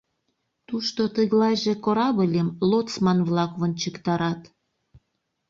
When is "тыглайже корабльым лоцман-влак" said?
1.15-3.51